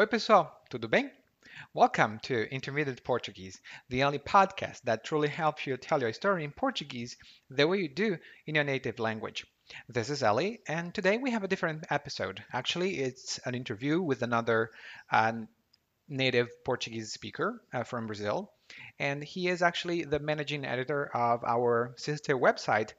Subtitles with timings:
[0.00, 1.10] Oi, pessoal, tudo bem?
[1.74, 3.60] Welcome to Intermediate Portuguese,
[3.90, 7.18] the only podcast that truly helps you tell your story in Portuguese
[7.50, 8.16] the way you do
[8.46, 9.44] in your native language.
[9.90, 12.42] This is Ellie, and today we have a different episode.
[12.50, 14.70] Actually, it's an interview with another
[15.12, 15.34] uh,
[16.08, 18.54] native Portuguese speaker uh, from Brazil,
[18.98, 22.94] and he is actually the managing editor of our sister website,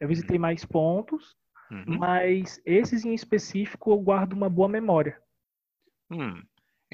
[0.00, 0.42] Eu visitei uhum.
[0.42, 1.36] mais pontos,
[1.70, 1.98] uhum.
[1.98, 5.20] mas esses em específico eu guardo uma boa memória.
[6.10, 6.42] Hum.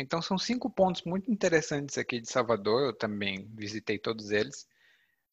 [0.01, 2.83] Então são cinco pontos muito interessantes aqui de Salvador.
[2.83, 4.65] Eu também visitei todos eles,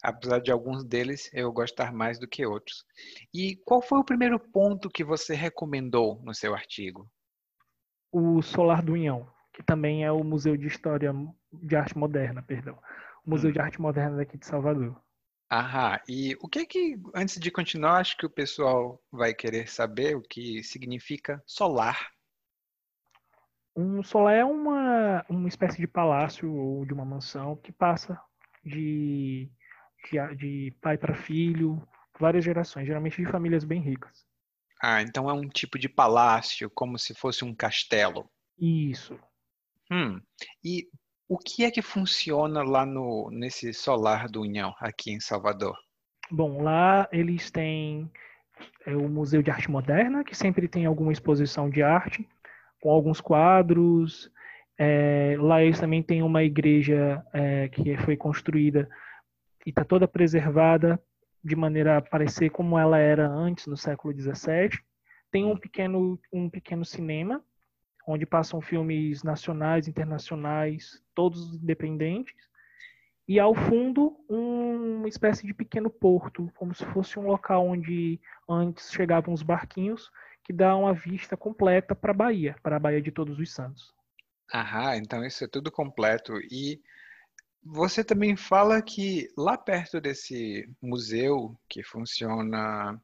[0.02, 2.84] apesar de alguns deles eu gostar mais do que outros.
[3.31, 7.08] E qual foi o primeiro ponto que você recomendou no seu artigo?
[8.12, 11.14] O Solar do Unhão, que também é o Museu de História
[11.53, 12.80] de Arte Moderna, perdão.
[13.24, 13.53] O Museu hum.
[13.53, 15.00] de Arte Moderna daqui de Salvador.
[15.52, 20.16] Aham, e o que que, antes de continuar, acho que o pessoal vai querer saber
[20.16, 22.15] o que significa solar
[23.75, 28.19] um solé é uma, uma espécie de palácio ou de uma mansão que passa
[28.63, 29.50] de,
[30.09, 31.85] de, de pai para filho,
[32.18, 34.25] várias gerações, geralmente de famílias bem ricas.
[34.81, 38.30] Ah, então é um tipo de palácio, como se fosse um castelo.
[38.58, 39.19] Isso.
[39.91, 40.22] Hum.
[40.64, 40.88] E
[41.28, 45.75] o que é que funciona lá no nesse solar do União, aqui em Salvador?
[46.31, 48.12] Bom, lá eles têm
[48.85, 52.28] é, o Museu de Arte Moderna, que sempre tem alguma exposição de arte
[52.85, 54.31] com alguns quadros.
[54.78, 58.88] É, lá eles também têm uma igreja é, que foi construída
[59.66, 61.01] e está toda preservada
[61.44, 64.79] de maneira a parecer como ela era antes, no século XVII.
[65.31, 67.44] Tem um pequeno, um pequeno cinema,
[68.07, 72.35] onde passam filmes nacionais, internacionais, todos independentes.
[73.28, 78.19] E ao fundo, um, uma espécie de pequeno porto, como se fosse um local onde
[78.47, 80.12] antes chegavam os barquinhos
[80.46, 83.92] que dá uma vista completa para a Bahia, para a Bahia de Todos os Santos.
[84.54, 86.34] Aham, então isso é tudo completo.
[86.52, 86.80] E
[87.64, 93.02] você também fala que lá perto desse museu que funciona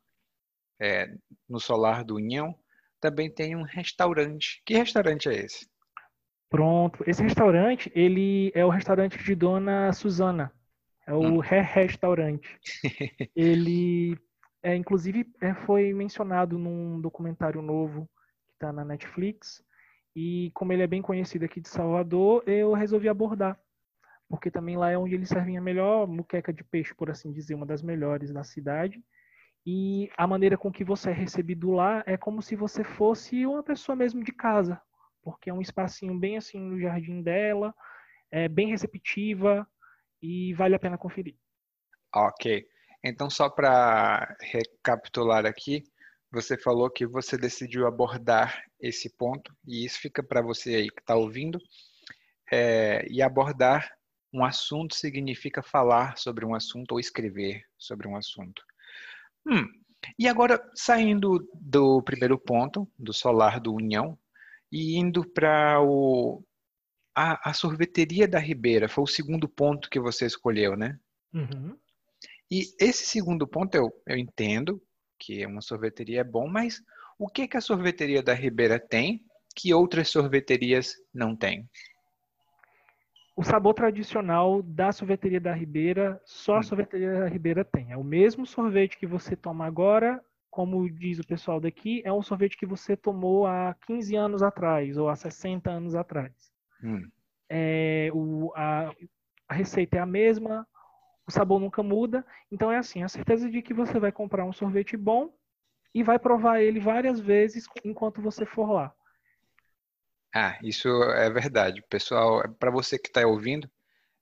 [0.80, 1.12] é,
[1.50, 2.56] no Solar do União,
[3.00, 4.62] também tem um restaurante.
[4.64, 5.68] Que restaurante é esse?
[6.48, 10.54] Pronto, esse restaurante, ele é o restaurante de Dona Suzana.
[11.08, 11.40] É o hum.
[11.40, 12.60] Restaurante.
[13.36, 14.16] ele
[14.64, 18.10] é, inclusive, é, foi mencionado num documentário novo
[18.48, 19.64] que está na Netflix.
[20.16, 23.60] E como ele é bem conhecido aqui de Salvador, eu resolvi abordar.
[24.30, 27.56] Porque também lá é onde eles servem a melhor muqueca de peixe, por assim dizer,
[27.56, 29.04] uma das melhores da cidade.
[29.66, 33.64] E a maneira com que você é recebido lá é como se você fosse uma
[33.64, 34.82] pessoa mesmo de casa.
[35.22, 37.74] Porque é um espacinho bem assim no jardim dela,
[38.32, 39.68] é bem receptiva
[40.22, 41.36] e vale a pena conferir.
[42.14, 42.68] Ok.
[43.04, 45.84] Então, só para recapitular aqui,
[46.32, 51.02] você falou que você decidiu abordar esse ponto, e isso fica para você aí que
[51.02, 51.60] está ouvindo.
[52.52, 53.90] É, e abordar
[54.34, 58.64] um assunto significa falar sobre um assunto ou escrever sobre um assunto.
[59.46, 59.68] Hum,
[60.18, 64.18] e agora, saindo do primeiro ponto, do solar do União,
[64.72, 66.44] e indo para o
[67.16, 70.98] a, a sorveteria da Ribeira foi o segundo ponto que você escolheu, né?
[71.34, 71.78] Uhum.
[72.52, 74.82] E esse segundo ponto eu, eu entendo
[75.18, 76.82] que uma sorveteria é bom, mas
[77.18, 79.24] o que, que a sorveteria da Ribeira tem
[79.56, 81.70] que outras sorveterias não têm?
[83.36, 86.64] O sabor tradicional da sorveteria da Ribeira, só a Hum.
[86.64, 87.92] sorveteria da Ribeira tem.
[87.92, 92.22] É o mesmo sorvete que você toma agora, como diz o pessoal daqui, é um
[92.22, 96.34] sorvete que você tomou há 15 anos atrás ou há 60 anos atrás.
[96.84, 97.10] Hum.
[97.50, 98.94] É, o- a,
[99.48, 100.68] a receita é a mesma,
[101.32, 102.26] o sabor nunca muda.
[102.52, 105.34] Então é assim, a certeza de que você vai comprar um sorvete bom
[105.94, 108.94] e vai provar ele várias vezes enquanto você for lá.
[110.34, 111.82] Ah, isso é verdade.
[111.90, 113.70] Pessoal, para você que está ouvindo,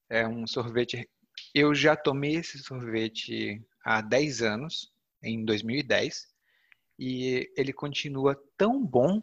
[0.09, 1.07] é um sorvete.
[1.53, 4.91] Eu já tomei esse sorvete há 10 anos,
[5.21, 6.27] em 2010,
[6.97, 9.21] e ele continua tão bom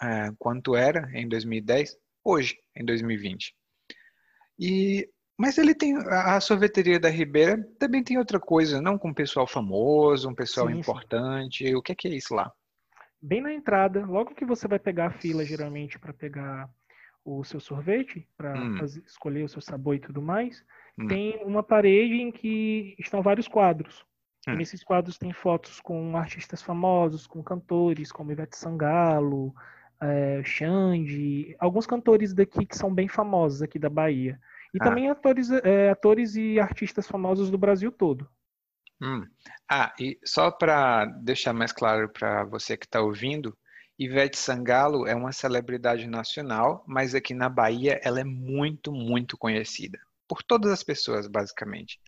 [0.00, 3.54] ah, quanto era em 2010, hoje, em 2020.
[4.58, 5.08] E,
[5.40, 9.46] mas ele tem a sorveteria da Ribeira também tem outra coisa, não com um pessoal
[9.46, 10.78] famoso, um pessoal Sim, sim.
[10.78, 11.74] importante.
[11.74, 12.52] O que é que é isso lá?
[13.22, 16.68] bem na entrada, logo que você vai pegar a fila, geralmente, para pegar
[17.24, 18.84] o seu sorvete, para Hum.
[19.06, 20.64] escolher o seu sabor e tudo mais,
[20.98, 21.06] Hum.
[21.08, 24.04] tem uma parede em que estão vários quadros.
[24.48, 24.56] Hum.
[24.56, 29.54] nesses quadros tem fotos com artistas famosos, com cantores como Ivete Sangalo,
[30.00, 34.40] eh, Xande, alguns cantores daqui que são bem famosos aqui da Bahia.
[34.72, 34.84] E Ah.
[34.84, 38.28] também atores, eh, atores e artistas famosos do Brasil todo.
[39.02, 39.26] Hum.
[39.68, 43.56] Ah, e só para deixar mais claro para você que está ouvindo,
[43.98, 49.98] Ivete Sangalo é uma celebridade nacional, mas aqui na Bahia ela é muito, muito conhecida
[50.28, 51.98] por todas as pessoas, basicamente.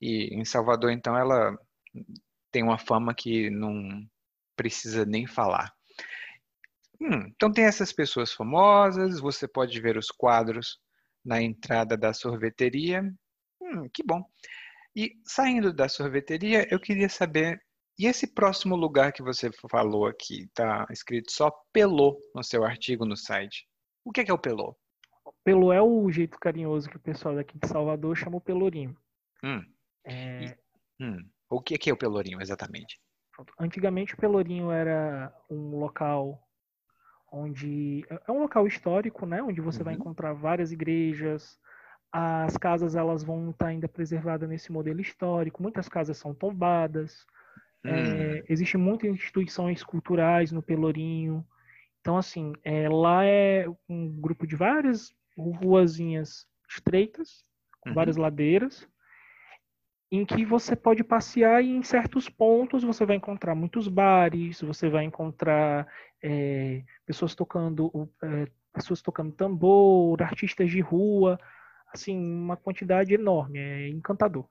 [0.00, 1.56] E em Salvador, então, ela
[2.52, 4.04] tem uma fama que não
[4.56, 5.72] precisa nem falar.
[7.00, 10.78] Hum, então tem essas pessoas famosas, você pode ver os quadros
[11.24, 13.02] na entrada da sorveteria.
[13.60, 14.24] Hum, que bom.
[14.94, 17.62] E saindo da sorveteria, eu queria saber,
[17.98, 23.04] e esse próximo lugar que você falou aqui, tá escrito só Pelô no seu artigo
[23.04, 23.66] no site.
[24.04, 24.76] O que é que é o Pelô?
[25.44, 28.96] Pelo é o jeito carinhoso que o pessoal daqui de Salvador chama o Pelourinho.
[29.42, 29.64] Hum,
[30.04, 30.56] É,
[31.00, 31.28] hum.
[31.48, 33.00] O que é que é o Pelourinho exatamente?
[33.58, 36.42] Antigamente o Pelourinho era um local
[37.32, 39.96] onde é um local histórico, né, onde você vai Uhum.
[39.96, 41.58] encontrar várias igrejas.
[42.12, 45.62] As casas elas vão estar ainda preservadas nesse modelo histórico.
[45.62, 47.26] Muitas casas são tombadas.
[47.84, 51.46] Hum, É, Existem muitas instituições culturais no Pelourinho.
[52.00, 57.44] Então assim, é, lá é um grupo de várias ruazinhas estreitas,
[57.80, 57.94] com Uhum.
[57.94, 58.88] várias ladeiras
[60.12, 64.90] em que você pode passear e em certos pontos você vai encontrar muitos bares, você
[64.90, 65.88] vai encontrar
[66.22, 67.90] é, pessoas tocando
[68.22, 71.40] é, pessoas tocando tambor, artistas de rua,
[71.86, 74.46] assim uma quantidade enorme, é encantador.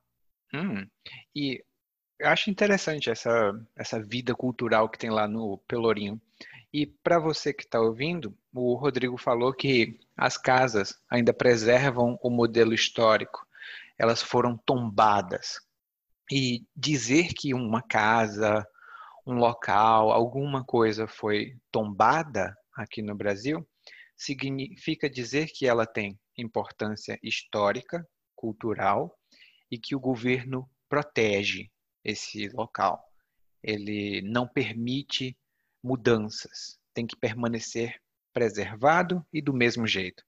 [0.52, 0.88] hum.
[1.36, 1.64] E
[2.20, 6.20] eu acho interessante essa, essa vida cultural que tem lá no Pelourinho.
[6.74, 12.30] E para você que está ouvindo, o Rodrigo falou que as casas ainda preservam o
[12.32, 13.46] modelo histórico.
[14.02, 15.60] Elas foram tombadas.
[16.32, 18.66] E dizer que uma casa,
[19.28, 23.64] um local, alguma coisa foi tombada aqui no Brasil,
[24.18, 28.04] significa dizer que ela tem importância histórica,
[28.36, 29.16] cultural
[29.70, 31.70] e que o governo protege
[32.04, 33.06] esse local.
[33.62, 35.38] Ele não permite
[35.84, 38.02] mudanças, tem que permanecer
[38.34, 40.24] preservado e do mesmo jeito.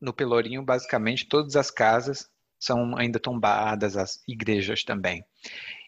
[0.00, 2.28] No Pelourinho, basicamente, todas as casas
[2.58, 5.24] são ainda tombadas, as igrejas também.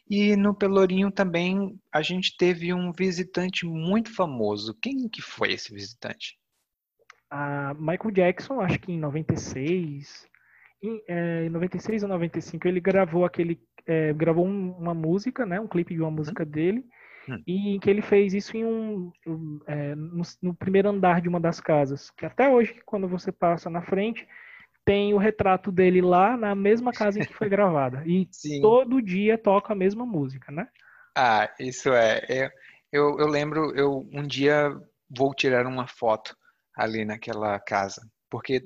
[0.09, 4.77] E no Pelourinho também a gente teve um visitante muito famoso.
[4.81, 6.39] Quem que foi esse visitante?
[7.31, 10.27] A Michael Jackson, acho que em 96,
[10.83, 15.59] em, é, em 96 ou 95, ele gravou aquele é, gravou um- uma música, né,
[15.59, 16.85] um clipe de uma música dele,
[17.29, 17.43] Hum.
[17.47, 21.39] e que ele fez isso em um, um, é, no, no primeiro andar de uma
[21.39, 24.27] das casas, que até hoje, quando você passa na frente,
[24.85, 28.03] tem o retrato dele lá na mesma casa em que foi gravada.
[28.07, 28.61] E Sim.
[28.61, 30.69] todo dia toca a mesma música, né?
[31.17, 32.19] Ah, isso é.
[32.29, 32.51] é-
[32.91, 34.71] eu, eu lembro, eu um dia
[35.09, 36.37] vou tirar uma foto
[36.75, 38.63] ali naquela casa, porque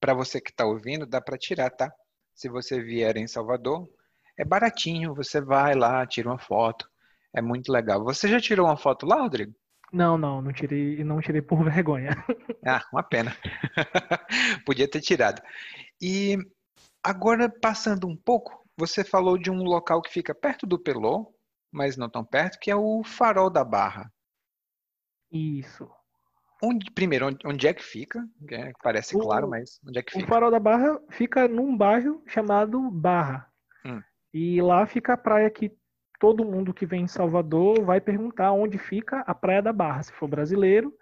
[0.00, 1.92] para você que está ouvindo, dá para tirar, tá?
[2.34, 3.88] Se você vier em Salvador,
[4.36, 6.88] é baratinho, você vai lá, tira uma foto,
[7.34, 8.02] é muito legal.
[8.04, 9.52] Você já tirou uma foto lá, Rodrigo?
[9.92, 12.10] Não, não, não tirei, não tirei por vergonha.
[12.66, 13.34] Ah, uma pena.
[14.66, 15.40] Podia ter tirado.
[16.00, 16.36] E
[17.02, 21.34] agora, passando um pouco, você falou de um local que fica perto do Pelô,
[21.72, 24.10] mas não tão perto, que é o Farol da Barra.
[25.30, 25.88] Isso.
[26.62, 28.26] onde, primeiro, onde, onde é que fica?
[28.50, 30.28] É, parece O- claro, mas onde é que O fica?
[30.28, 33.50] Farol da Barra fica num bairro chamado Barra.
[33.84, 34.02] Hum.
[34.32, 35.70] E lá fica a praia que
[36.18, 40.12] todo mundo que vem em Salvador vai perguntar onde fica a Praia da Barra, se
[40.12, 40.92] for brasileiro.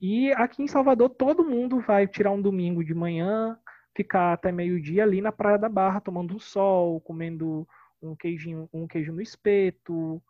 [0.00, 3.58] E aqui em Salvador todo mundo vai tirar um domingo de manhã,
[3.94, 7.66] ficar até meio-dia ali na Praia da Barra, tomando um sol, comendo
[8.00, 10.22] um queijinho, um queijo no espeto,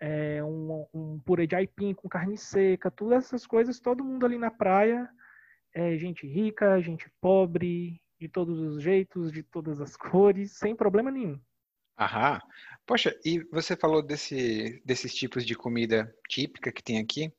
[0.00, 4.36] é, um, um purê de aipim com carne seca, todas essas coisas, todo mundo ali
[4.36, 5.08] na praia
[5.74, 11.10] é gente rica, gente pobre, de todos os jeitos, de todas as cores, sem problema
[11.10, 11.38] nenhum.
[11.98, 12.40] Aham.
[12.86, 17.32] Poxa, e você falou desse, desses tipos de comida típica que tem aqui.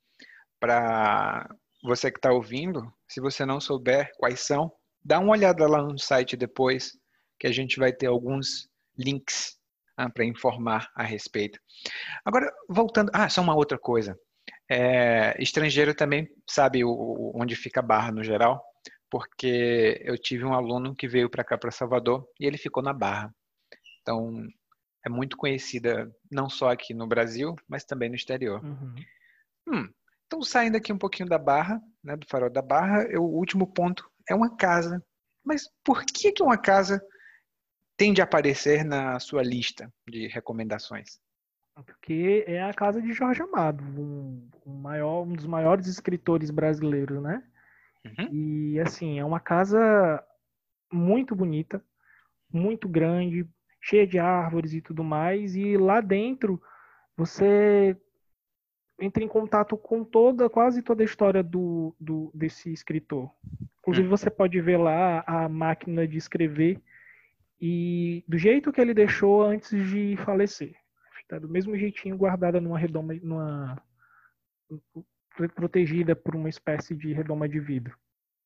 [0.60, 1.50] Para
[1.84, 4.72] você que está ouvindo, se você não souber quais são,
[5.04, 6.94] dá uma olhada lá no site depois,
[7.40, 9.58] que a gente vai ter alguns links
[10.14, 11.60] para informar a respeito.
[12.26, 13.12] Agora, voltando.
[13.14, 14.20] Ah, só uma outra coisa.
[14.70, 18.64] É, estrangeiro também sabe o- onde fica a Barra no geral,
[19.10, 22.94] porque eu tive um aluno que veio para cá, para Salvador, e ele ficou na
[22.94, 23.34] Barra.
[24.02, 24.34] Então,
[25.06, 28.64] é muito conhecida não só aqui no Brasil, mas também no exterior.
[28.64, 28.96] Uhum.
[29.68, 29.94] Hum,
[30.26, 33.68] então, saindo aqui um pouquinho da Barra, né, do Farol da Barra, eu- o último
[33.68, 35.04] ponto é uma casa.
[35.44, 37.00] Mas por que que uma casa
[37.96, 41.20] tende a aparecer na sua lista de recomendações?
[41.86, 47.22] Porque é a casa de Jorge Amado, um, um maior, um dos maiores escritores brasileiros,
[47.22, 47.44] né?
[48.06, 48.30] Uhum.
[48.32, 50.24] E assim, é uma casa
[50.92, 51.84] muito bonita,
[52.52, 53.48] muito grande,
[53.86, 56.60] cheia de árvores e tudo mais, e lá dentro
[57.16, 57.96] você
[59.00, 63.30] entra em contato com toda, quase toda a história do, do desse escritor.
[63.80, 66.82] Inclusive você pode ver lá a máquina de escrever
[67.62, 70.74] e do jeito que ele deixou antes de falecer.
[71.22, 73.80] Está do mesmo jeitinho guardada numa redoma, numa
[75.56, 77.96] protegida por uma espécie de redoma de vidro.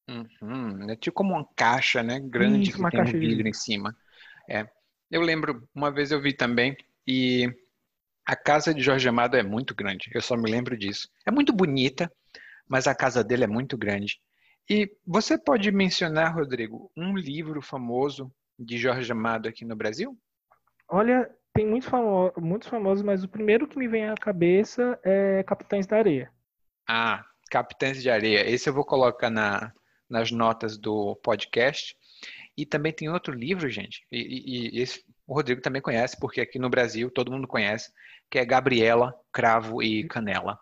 [0.09, 2.19] Uhum, É tipo como uma caixa, né?
[2.19, 3.49] Grande Isso, que uma tem um caixa de vidro vidro.
[3.49, 3.95] em cima.
[4.49, 4.67] É.
[5.09, 7.51] Eu lembro, uma vez eu vi também, e
[8.25, 10.11] a casa de Jorge Amado é muito grande.
[10.13, 11.09] Eu só me lembro disso.
[11.25, 12.11] É muito bonita,
[12.67, 14.19] mas a casa dele é muito grande.
[14.69, 20.15] E você pode mencionar, Rodrigo, um livro famoso de Jorge Amado aqui no Brasil?
[20.87, 25.41] Olha, tem muitos, famo muitos famosos, mas o primeiro que me vem à cabeça é
[25.43, 26.31] Capitães da Areia.
[26.87, 28.47] Ah, Capitães de Areia.
[28.47, 29.73] Esse eu vou colocar na,
[30.07, 31.97] nas notas do podcast.
[32.61, 36.59] E também tem outro livro, gente, e, e- esse o Rodrigo também conhece, porque aqui
[36.59, 37.91] no Brasil todo mundo conhece,
[38.29, 40.59] que é Gabriela, Cravo e Canela,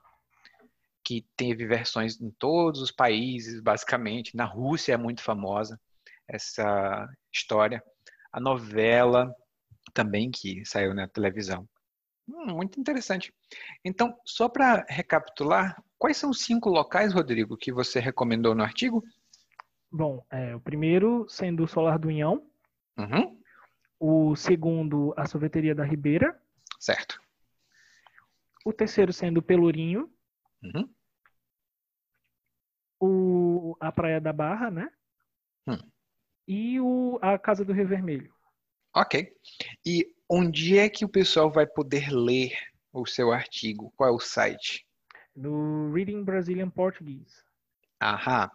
[1.03, 4.35] que teve versões em todos os países, basicamente.
[4.35, 5.79] Na Rússia é muito famosa
[6.27, 7.81] essa história.
[8.31, 9.33] A novela
[9.93, 11.67] também que saiu na televisão.
[12.27, 13.33] Hum, muito interessante.
[13.85, 19.03] Então, só para recapitular, quais são os cinco locais, Rodrigo, que você recomendou no artigo?
[19.91, 22.46] Bom, é, o primeiro sendo o Solar do Unhão,
[22.98, 23.39] Uhum,
[24.00, 26.39] o segundo a Sorveteria da Ribeira,
[26.79, 27.22] certo.
[28.65, 30.12] o terceiro sendo o Pelourinho,
[30.63, 30.89] Uhum,
[33.00, 34.89] o, a Praia da Barra, né?
[35.67, 35.77] Hum.
[36.48, 38.34] E o, a Casa do Rio Vermelho.
[38.96, 39.32] ok.
[39.86, 42.51] E onde é que o pessoal vai poder ler
[42.91, 43.94] o seu artigo?
[43.96, 44.86] Qual é o site?
[45.36, 47.44] No Reading Brazilian Portuguese.
[48.01, 48.49] Aham.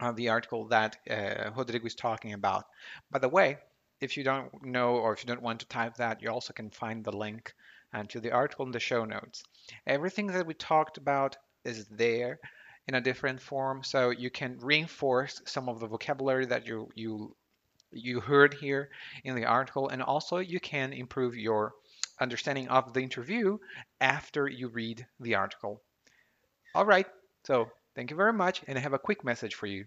[0.00, 2.64] uh, the article that uh, Rodrigo is talking about.
[3.10, 3.58] By the way,
[4.00, 6.70] if you don't know or if you don't want to type that, you also can
[6.70, 7.52] find the link
[7.94, 9.42] and to the article in the show notes.
[9.86, 12.38] Everything that we talked about is there
[12.88, 17.34] in a different form, so you can reinforce some of the vocabulary that you you
[17.90, 18.90] you heard here
[19.22, 21.72] in the article, and also you can improve your
[22.20, 23.56] understanding of the interview
[24.00, 25.80] after you read the article.
[26.74, 27.06] All right,
[27.44, 29.86] so thank you very much, and I have a quick message for you.